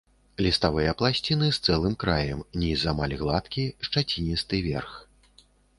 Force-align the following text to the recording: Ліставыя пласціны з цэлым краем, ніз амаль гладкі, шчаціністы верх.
Ліставыя 0.43 0.93
пласціны 1.01 1.49
з 1.57 1.69
цэлым 1.69 1.93
краем, 2.05 2.39
ніз 2.65 2.87
амаль 2.95 3.17
гладкі, 3.21 3.69
шчаціністы 3.91 4.67
верх. 4.73 4.91